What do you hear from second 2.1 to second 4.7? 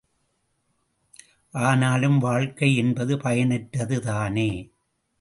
வாழ்க்கை என்பது பயனற்றது தானே?